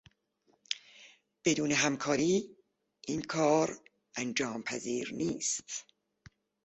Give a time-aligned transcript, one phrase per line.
[1.45, 2.55] بدون همکاری
[3.07, 3.77] این کار
[4.15, 5.85] انجامپذیر نیست.